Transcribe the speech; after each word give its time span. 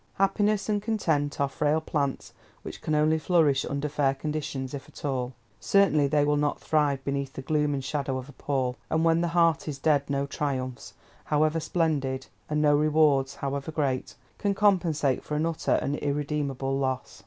Happiness 0.15 0.67
and 0.67 0.81
content 0.81 1.39
are 1.39 1.47
frail 1.47 1.79
plants 1.79 2.33
which 2.63 2.81
can 2.81 2.95
only 2.95 3.19
flourish 3.19 3.63
under 3.63 3.87
fair 3.87 4.15
conditions 4.15 4.73
if 4.73 4.89
at 4.89 5.05
all. 5.05 5.33
Certainly 5.59 6.07
they 6.07 6.25
will 6.25 6.37
not 6.37 6.59
thrive 6.59 7.05
beneath 7.05 7.33
the 7.33 7.43
gloom 7.43 7.75
and 7.75 7.83
shadow 7.83 8.17
of 8.17 8.27
a 8.27 8.31
pall, 8.31 8.77
and 8.89 9.05
when 9.05 9.21
the 9.21 9.27
heart 9.37 9.67
is 9.67 9.77
dead 9.77 10.09
no 10.09 10.25
triumphs, 10.25 10.95
however 11.25 11.59
splendid, 11.59 12.25
and 12.49 12.63
no 12.63 12.75
rewards, 12.75 13.35
however 13.35 13.69
great, 13.71 14.15
can 14.39 14.55
compensate 14.55 15.23
for 15.23 15.35
an 15.35 15.45
utter 15.45 15.73
and 15.83 15.95
irredeemable 15.97 16.75
loss. 16.79 17.19